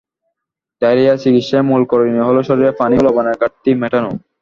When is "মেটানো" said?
3.81-4.11